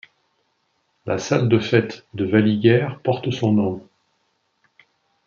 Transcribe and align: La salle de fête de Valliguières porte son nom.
La 1.05 1.19
salle 1.19 1.47
de 1.47 1.59
fête 1.59 2.07
de 2.15 2.25
Valliguières 2.25 2.99
porte 3.03 3.29
son 3.29 3.51
nom. 3.51 3.87